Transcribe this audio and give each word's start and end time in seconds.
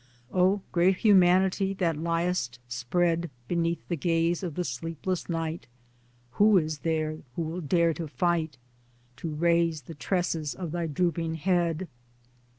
O 0.33 0.63
great 0.71 0.97
Humanity, 0.97 1.75
that 1.75 1.95
liest 1.95 2.57
spread 2.67 3.29
Beneath 3.47 3.87
the 3.87 3.95
gaze 3.95 4.41
of 4.41 4.55
the 4.55 4.63
sleepless 4.63 5.29
night, 5.29 5.67
Who 6.31 6.57
is 6.57 6.79
there 6.79 7.19
who 7.35 7.43
will 7.43 7.61
dare 7.61 7.93
to 7.93 8.07
fight 8.07 8.57
To 9.17 9.29
raise 9.29 9.83
the 9.83 9.93
tresses 9.93 10.55
of 10.55 10.71
thy 10.71 10.87
drooping 10.87 11.35
head 11.35 11.87